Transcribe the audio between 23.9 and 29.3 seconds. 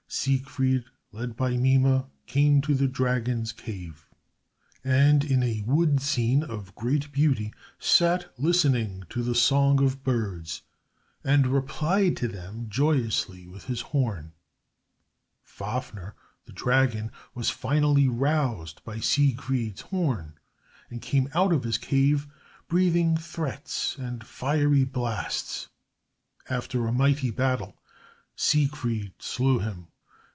and fiery blasts. After a mighty battle, Siegfried